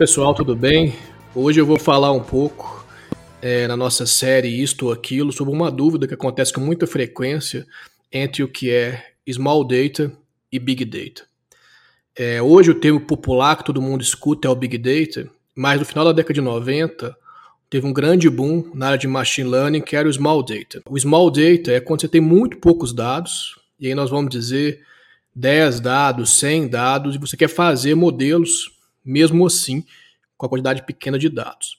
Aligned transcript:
pessoal, 0.00 0.32
tudo 0.32 0.56
bem? 0.56 0.94
Hoje 1.34 1.60
eu 1.60 1.66
vou 1.66 1.78
falar 1.78 2.10
um 2.10 2.22
pouco 2.22 2.86
é, 3.42 3.68
na 3.68 3.76
nossa 3.76 4.06
série 4.06 4.48
Isto 4.48 4.86
ou 4.86 4.92
Aquilo 4.92 5.30
sobre 5.30 5.52
uma 5.52 5.70
dúvida 5.70 6.08
que 6.08 6.14
acontece 6.14 6.54
com 6.54 6.60
muita 6.62 6.86
frequência 6.86 7.66
entre 8.10 8.42
o 8.42 8.48
que 8.48 8.70
é 8.70 9.08
Small 9.30 9.62
Data 9.62 10.10
e 10.50 10.58
Big 10.58 10.86
Data. 10.86 11.28
É, 12.16 12.40
hoje 12.40 12.70
o 12.70 12.80
termo 12.80 12.98
popular 12.98 13.58
que 13.58 13.64
todo 13.66 13.82
mundo 13.82 14.00
escuta 14.00 14.48
é 14.48 14.50
o 14.50 14.54
Big 14.54 14.78
Data, 14.78 15.28
mas 15.54 15.78
no 15.78 15.84
final 15.84 16.06
da 16.06 16.12
década 16.12 16.32
de 16.32 16.40
90 16.40 17.14
teve 17.68 17.86
um 17.86 17.92
grande 17.92 18.30
boom 18.30 18.70
na 18.72 18.86
área 18.86 18.98
de 18.98 19.06
Machine 19.06 19.50
Learning 19.50 19.82
que 19.82 19.96
era 19.96 20.08
o 20.08 20.12
Small 20.12 20.42
Data. 20.42 20.80
O 20.88 20.98
Small 20.98 21.30
Data 21.30 21.72
é 21.72 21.78
quando 21.78 22.00
você 22.00 22.08
tem 22.08 22.22
muito 22.22 22.56
poucos 22.56 22.94
dados, 22.94 23.60
e 23.78 23.88
aí 23.88 23.94
nós 23.94 24.08
vamos 24.08 24.30
dizer 24.30 24.80
10 25.36 25.78
dados, 25.78 26.38
100 26.38 26.68
dados, 26.68 27.16
e 27.16 27.18
você 27.18 27.36
quer 27.36 27.48
fazer 27.48 27.94
modelos 27.94 28.79
mesmo 29.04 29.46
assim, 29.46 29.84
com 30.36 30.46
a 30.46 30.48
quantidade 30.48 30.84
pequena 30.84 31.18
de 31.18 31.28
dados. 31.28 31.78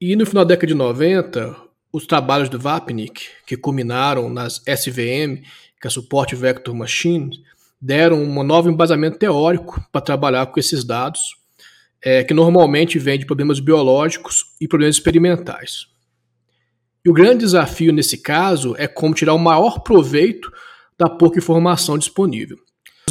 E 0.00 0.14
no 0.14 0.24
final 0.24 0.44
da 0.44 0.54
década 0.54 0.68
de 0.68 0.74
90, 0.74 1.56
os 1.92 2.06
trabalhos 2.06 2.48
do 2.48 2.58
Vapnik, 2.58 3.26
que 3.46 3.56
culminaram 3.56 4.28
nas 4.28 4.62
SVM, 4.66 5.42
que 5.80 5.86
é 5.86 5.90
Support 5.90 6.34
Vector 6.34 6.74
Machine, 6.74 7.42
deram 7.80 8.22
um 8.22 8.42
novo 8.42 8.70
embasamento 8.70 9.18
teórico 9.18 9.82
para 9.92 10.00
trabalhar 10.00 10.46
com 10.46 10.58
esses 10.58 10.84
dados, 10.84 11.36
é, 12.02 12.22
que 12.22 12.34
normalmente 12.34 12.98
vem 12.98 13.18
de 13.18 13.26
problemas 13.26 13.60
biológicos 13.60 14.54
e 14.60 14.68
problemas 14.68 14.96
experimentais. 14.96 15.86
E 17.04 17.10
o 17.10 17.12
grande 17.12 17.40
desafio 17.40 17.92
nesse 17.92 18.18
caso 18.18 18.74
é 18.76 18.86
como 18.86 19.14
tirar 19.14 19.34
o 19.34 19.38
maior 19.38 19.80
proveito 19.80 20.52
da 20.98 21.08
pouca 21.08 21.38
informação 21.38 21.96
disponível. 21.96 22.58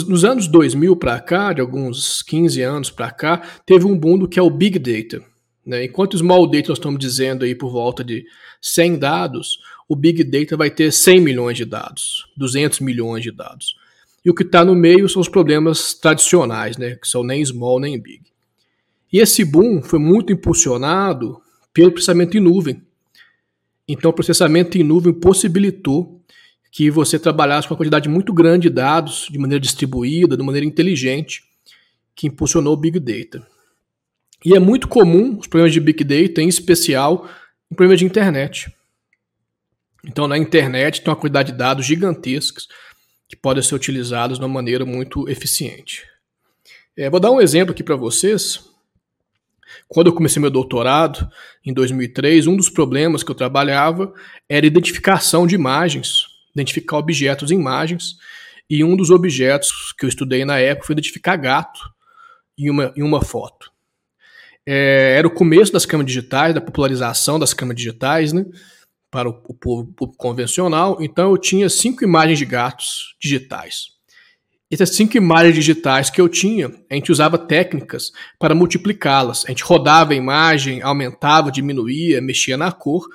Nos 0.03 0.25
anos 0.25 0.47
2000 0.47 0.95
para 0.95 1.19
cá, 1.19 1.53
de 1.53 1.61
alguns 1.61 2.21
15 2.23 2.61
anos 2.61 2.89
para 2.89 3.11
cá, 3.11 3.41
teve 3.65 3.85
um 3.85 3.97
boom 3.97 4.17
do 4.17 4.27
que 4.27 4.39
é 4.39 4.41
o 4.41 4.49
Big 4.49 4.77
Data. 4.79 5.23
Né? 5.65 5.85
Enquanto 5.85 6.17
Small 6.17 6.47
Data 6.47 6.69
nós 6.69 6.77
estamos 6.77 6.99
dizendo 6.99 7.45
aí 7.45 7.55
por 7.55 7.71
volta 7.71 8.03
de 8.03 8.25
100 8.61 8.99
dados, 8.99 9.59
o 9.87 9.95
Big 9.95 10.23
Data 10.23 10.57
vai 10.57 10.69
ter 10.69 10.91
100 10.91 11.21
milhões 11.21 11.57
de 11.57 11.65
dados, 11.65 12.25
200 12.37 12.79
milhões 12.79 13.23
de 13.23 13.31
dados. 13.31 13.75
E 14.23 14.29
o 14.29 14.33
que 14.33 14.43
está 14.43 14.65
no 14.65 14.75
meio 14.75 15.07
são 15.07 15.21
os 15.21 15.29
problemas 15.29 15.93
tradicionais, 15.93 16.77
né? 16.77 16.95
que 16.95 17.07
são 17.07 17.23
nem 17.23 17.43
small 17.45 17.79
nem 17.79 17.99
big. 17.99 18.23
E 19.11 19.19
esse 19.19 19.45
boom 19.45 19.81
foi 19.81 19.99
muito 19.99 20.33
impulsionado 20.33 21.41
pelo 21.73 21.91
processamento 21.91 22.37
em 22.37 22.41
nuvem. 22.41 22.81
Então, 23.87 24.11
o 24.11 24.13
processamento 24.13 24.77
em 24.77 24.83
nuvem 24.83 25.13
possibilitou 25.13 26.16
que 26.71 26.91
você 26.91 27.17
trabalhasse 27.17 27.67
com 27.67 27.73
uma 27.73 27.77
quantidade 27.77 28.09
muito 28.09 28.33
grande 28.33 28.69
de 28.69 28.75
dados 28.75 29.27
de 29.29 29.37
maneira 29.37 29.61
distribuída, 29.61 30.37
de 30.37 30.43
maneira 30.43 30.65
inteligente, 30.65 31.43
que 32.15 32.27
impulsionou 32.27 32.73
o 32.73 32.77
Big 32.77 32.99
Data. 32.99 33.45
E 34.45 34.55
é 34.55 34.59
muito 34.59 34.87
comum 34.87 35.37
os 35.39 35.47
problemas 35.47 35.73
de 35.73 35.79
Big 35.79 36.03
Data, 36.03 36.41
em 36.41 36.47
especial 36.47 37.29
em 37.71 37.75
problemas 37.75 37.99
de 37.99 38.05
internet. 38.05 38.71
Então, 40.05 40.27
na 40.27 40.37
internet 40.37 41.01
tem 41.01 41.09
uma 41.09 41.19
quantidade 41.19 41.51
de 41.51 41.57
dados 41.57 41.85
gigantescas 41.85 42.67
que 43.27 43.35
podem 43.35 43.61
ser 43.61 43.75
utilizados 43.75 44.37
de 44.37 44.45
uma 44.45 44.53
maneira 44.53 44.85
muito 44.85 45.27
eficiente. 45.27 46.03
É, 46.95 47.09
vou 47.09 47.19
dar 47.19 47.31
um 47.31 47.41
exemplo 47.41 47.73
aqui 47.73 47.83
para 47.83 47.95
vocês. 47.95 48.63
Quando 49.87 50.07
eu 50.07 50.13
comecei 50.13 50.41
meu 50.41 50.49
doutorado, 50.49 51.29
em 51.65 51.73
2003, 51.73 52.47
um 52.47 52.55
dos 52.55 52.69
problemas 52.69 53.21
que 53.21 53.31
eu 53.31 53.35
trabalhava 53.35 54.13
era 54.47 54.65
identificação 54.65 55.45
de 55.45 55.55
imagens 55.55 56.26
identificar 56.61 56.97
objetos 56.97 57.51
em 57.51 57.55
imagens, 57.55 58.15
e 58.69 58.83
um 58.83 58.95
dos 58.95 59.09
objetos 59.11 59.93
que 59.97 60.05
eu 60.05 60.09
estudei 60.09 60.43
na 60.43 60.59
época 60.59 60.87
foi 60.87 60.93
identificar 60.93 61.35
gato 61.37 61.79
em 62.57 62.69
uma, 62.69 62.93
em 62.95 63.03
uma 63.03 63.21
foto. 63.21 63.71
É, 64.65 65.15
era 65.17 65.27
o 65.27 65.31
começo 65.31 65.71
das 65.71 65.85
câmeras 65.85 66.11
digitais, 66.11 66.53
da 66.53 66.59
popularização 66.59 67.39
das 67.39 67.53
câmeras 67.53 67.77
digitais, 67.77 68.33
né, 68.33 68.45
para 69.09 69.29
o, 69.29 69.41
o 69.47 69.53
público 69.53 70.17
convencional, 70.17 70.97
então 70.99 71.31
eu 71.31 71.37
tinha 71.37 71.69
cinco 71.69 72.03
imagens 72.03 72.37
de 72.37 72.45
gatos 72.45 73.15
digitais. 73.21 73.97
Essas 74.69 74.89
cinco 74.89 75.15
imagens 75.15 75.55
digitais 75.55 76.09
que 76.09 76.19
eu 76.19 76.27
tinha, 76.27 76.69
a 76.91 76.93
gente 76.93 77.09
usava 77.09 77.37
técnicas 77.37 78.11
para 78.37 78.53
multiplicá-las. 78.53 79.45
A 79.45 79.49
gente 79.49 79.63
rodava 79.63 80.11
a 80.11 80.15
imagem, 80.15 80.81
aumentava, 80.81 81.49
diminuía, 81.49 82.21
mexia 82.21 82.57
na 82.57 82.69
cor 82.69 83.07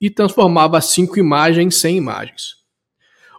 e 0.00 0.08
transformava 0.08 0.78
as 0.78 0.86
cinco 0.86 1.18
imagens 1.18 1.66
em 1.66 1.70
100 1.70 1.96
imagens. 1.96 2.59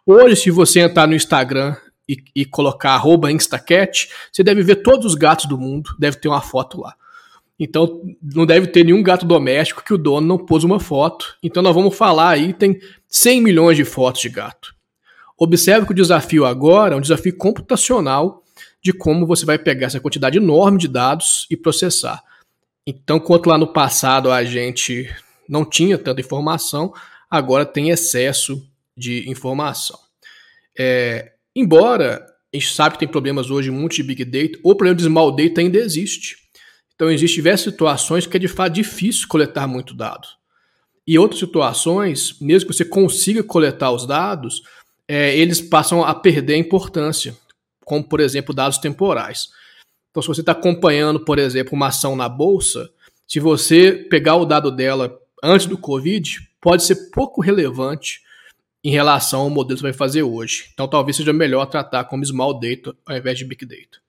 Hoje, 0.05 0.35
se 0.35 0.51
você 0.51 0.79
entrar 0.79 1.07
no 1.07 1.15
Instagram 1.15 1.75
e, 2.09 2.17
e 2.35 2.45
colocar 2.45 2.91
arroba 2.91 3.31
Instacat, 3.31 4.09
você 4.31 4.43
deve 4.43 4.63
ver 4.63 4.77
todos 4.77 5.05
os 5.05 5.15
gatos 5.15 5.45
do 5.45 5.57
mundo, 5.57 5.95
deve 5.99 6.17
ter 6.17 6.27
uma 6.27 6.41
foto 6.41 6.81
lá. 6.81 6.95
Então, 7.59 8.01
não 8.21 8.45
deve 8.45 8.67
ter 8.67 8.83
nenhum 8.83 9.03
gato 9.03 9.23
doméstico 9.23 9.83
que 9.83 9.93
o 9.93 9.97
dono 9.97 10.25
não 10.25 10.37
pôs 10.37 10.63
uma 10.63 10.79
foto. 10.79 11.35
Então, 11.43 11.61
nós 11.61 11.75
vamos 11.75 11.95
falar 11.95 12.29
aí, 12.29 12.53
tem 12.53 12.79
100 13.07 13.41
milhões 13.41 13.77
de 13.77 13.85
fotos 13.85 14.21
de 14.21 14.29
gato. 14.29 14.73
Observe 15.37 15.85
que 15.85 15.91
o 15.91 15.95
desafio 15.95 16.45
agora 16.45 16.95
é 16.95 16.97
um 16.97 17.01
desafio 17.01 17.37
computacional 17.37 18.43
de 18.83 18.91
como 18.91 19.27
você 19.27 19.45
vai 19.45 19.59
pegar 19.59 19.87
essa 19.87 19.99
quantidade 19.99 20.37
enorme 20.37 20.79
de 20.79 20.87
dados 20.87 21.45
e 21.51 21.55
processar. 21.55 22.23
Então, 22.85 23.17
enquanto 23.17 23.47
lá 23.47 23.57
no 23.59 23.71
passado 23.71 24.31
a 24.31 24.43
gente 24.43 25.07
não 25.47 25.63
tinha 25.63 25.99
tanta 25.99 26.21
informação, 26.21 26.91
agora 27.29 27.63
tem 27.63 27.91
excesso 27.91 28.67
de 29.01 29.29
informação. 29.29 29.99
É, 30.77 31.33
embora 31.55 32.25
a 32.53 32.57
gente 32.57 32.73
sabe 32.73 32.93
que 32.93 32.99
tem 32.99 33.07
problemas 33.07 33.49
hoje 33.49 33.71
muito 33.71 33.95
de 33.95 34.03
Big 34.03 34.23
Data, 34.25 34.59
o 34.63 34.75
problema 34.75 34.95
de 34.95 35.03
Small 35.03 35.35
Data 35.35 35.59
ainda 35.59 35.77
existe. 35.79 36.37
Então, 36.93 37.09
existem 37.09 37.37
diversas 37.37 37.71
situações 37.71 38.27
que 38.27 38.37
é 38.37 38.39
de 38.39 38.47
fato 38.47 38.73
difícil 38.73 39.27
coletar 39.27 39.67
muito 39.67 39.95
dado. 39.95 40.27
E 41.07 41.17
outras 41.17 41.39
situações, 41.39 42.37
mesmo 42.39 42.69
que 42.69 42.75
você 42.75 42.85
consiga 42.85 43.41
coletar 43.41 43.91
os 43.91 44.05
dados, 44.05 44.61
é, 45.07 45.35
eles 45.35 45.59
passam 45.59 46.03
a 46.03 46.13
perder 46.13 46.53
a 46.53 46.57
importância, 46.57 47.35
como, 47.83 48.03
por 48.03 48.19
exemplo, 48.19 48.53
dados 48.53 48.77
temporais. 48.77 49.49
Então, 50.11 50.21
se 50.21 50.27
você 50.27 50.41
está 50.41 50.51
acompanhando, 50.51 51.21
por 51.21 51.39
exemplo, 51.39 51.73
uma 51.73 51.87
ação 51.87 52.15
na 52.15 52.29
bolsa, 52.29 52.89
se 53.27 53.39
você 53.39 53.93
pegar 53.93 54.35
o 54.35 54.45
dado 54.45 54.69
dela 54.69 55.17
antes 55.41 55.65
do 55.65 55.77
Covid, 55.77 56.37
pode 56.59 56.83
ser 56.83 57.09
pouco 57.11 57.41
relevante 57.41 58.21
em 58.83 58.91
relação 58.91 59.41
ao 59.41 59.49
modelo 59.49 59.75
que 59.75 59.81
você 59.81 59.91
vai 59.91 59.93
fazer 59.93 60.23
hoje. 60.23 60.69
Então 60.73 60.87
talvez 60.87 61.17
seja 61.17 61.33
melhor 61.33 61.65
tratar 61.65 62.05
como 62.05 62.25
small 62.25 62.59
data 62.59 62.95
ao 63.05 63.15
invés 63.15 63.37
de 63.37 63.45
big 63.45 63.65
data. 63.65 63.99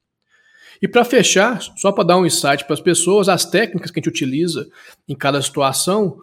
E 0.81 0.89
para 0.89 1.05
fechar, 1.05 1.61
só 1.77 1.93
para 1.93 2.05
dar 2.05 2.17
um 2.17 2.27
insight 2.27 2.65
para 2.65 2.75
as 2.75 2.81
pessoas, 2.81 3.29
as 3.29 3.45
técnicas 3.45 3.91
que 3.91 3.99
a 3.99 4.01
gente 4.01 4.09
utiliza 4.09 4.69
em 5.09 5.15
cada 5.15 5.41
situação, 5.41 6.19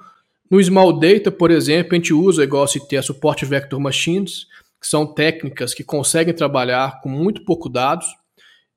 no 0.52 0.62
small 0.62 1.00
data, 1.00 1.32
por 1.32 1.52
exemplo, 1.52 1.94
a 1.94 1.96
gente 1.96 2.14
usa, 2.14 2.44
igual 2.44 2.68
se 2.68 2.86
ter 2.88 2.98
a 2.98 3.04
support 3.04 3.42
vector 3.46 3.80
machines, 3.80 4.48
que 4.82 4.88
são 4.88 5.06
técnicas 5.06 5.74
que 5.74 5.84
conseguem 5.84 6.34
trabalhar 6.34 7.00
com 7.02 7.08
muito 7.08 7.46
pouco 7.46 7.70
dados, 7.70 8.08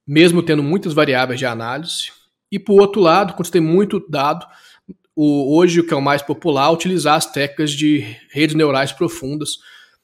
mesmo 0.07 0.43
tendo 0.43 0.63
muitas 0.63 0.93
variáveis 0.93 1.39
de 1.39 1.47
análise. 1.47 2.13
E 2.51 2.59
por 2.59 2.81
outro 2.81 3.01
lado, 3.01 3.33
quando 3.33 3.47
você 3.47 3.53
tem 3.53 3.61
muito 3.61 4.05
dado, 4.09 4.47
o, 5.25 5.57
hoje 5.57 5.79
o 5.79 5.87
que 5.87 5.95
é 5.95 5.97
o 5.97 6.03
mais 6.03 6.21
popular, 6.21 6.73
utilizar 6.73 7.15
as 7.15 7.27
técnicas 7.27 7.71
de 7.71 8.01
redes 8.29 8.57
neurais 8.57 8.91
profundas, 8.91 9.59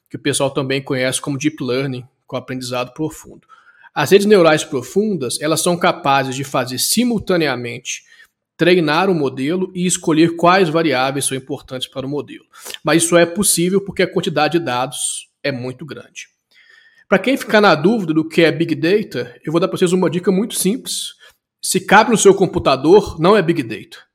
que 0.08 0.16
o 0.16 0.20
pessoal 0.20 0.48
também 0.48 0.80
conhece 0.80 1.20
como 1.20 1.36
deep 1.36 1.56
learning, 1.60 2.04
com 2.24 2.36
aprendizado 2.36 2.94
profundo. 2.94 3.44
As 3.92 4.12
redes 4.12 4.28
neurais 4.28 4.62
profundas, 4.62 5.40
elas 5.40 5.60
são 5.60 5.76
capazes 5.76 6.36
de 6.36 6.44
fazer 6.44 6.78
simultaneamente 6.78 8.04
treinar 8.56 9.10
o 9.10 9.14
modelo 9.14 9.72
e 9.74 9.86
escolher 9.86 10.36
quais 10.36 10.68
variáveis 10.68 11.24
são 11.24 11.36
importantes 11.36 11.88
para 11.88 12.06
o 12.06 12.08
modelo. 12.08 12.44
Mas 12.84 13.02
isso 13.02 13.16
é 13.16 13.26
possível 13.26 13.80
porque 13.80 14.04
a 14.04 14.12
quantidade 14.12 14.56
de 14.56 14.64
dados 14.64 15.28
é 15.42 15.50
muito 15.50 15.84
grande. 15.84 16.28
Para 17.08 17.18
quem 17.18 17.36
ficar 17.36 17.60
na 17.60 17.74
dúvida 17.74 18.14
do 18.14 18.28
que 18.28 18.42
é 18.42 18.52
Big 18.52 18.76
Data, 18.76 19.36
eu 19.44 19.50
vou 19.50 19.60
dar 19.60 19.66
para 19.66 19.76
vocês 19.76 19.92
uma 19.92 20.08
dica 20.08 20.30
muito 20.30 20.54
simples. 20.54 21.14
Se 21.60 21.80
cabe 21.80 22.12
no 22.12 22.16
seu 22.16 22.34
computador, 22.34 23.18
não 23.18 23.36
é 23.36 23.42
Big 23.42 23.64
Data. 23.64 24.07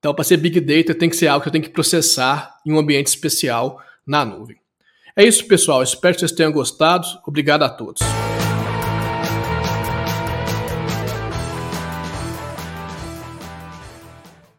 Então, 0.00 0.14
para 0.14 0.24
ser 0.24 0.38
Big 0.38 0.58
Data, 0.60 0.94
tem 0.94 1.10
que 1.10 1.16
ser 1.16 1.28
algo 1.28 1.42
que 1.42 1.48
eu 1.48 1.52
tenho 1.52 1.62
que 1.62 1.70
processar 1.70 2.58
em 2.66 2.72
um 2.72 2.78
ambiente 2.78 3.08
especial 3.08 3.82
na 4.06 4.24
nuvem. 4.24 4.56
É 5.14 5.22
isso, 5.22 5.46
pessoal. 5.46 5.82
Espero 5.82 6.14
que 6.14 6.20
vocês 6.20 6.32
tenham 6.32 6.50
gostado. 6.50 7.06
Obrigado 7.26 7.64
a 7.64 7.68
todos. 7.68 8.00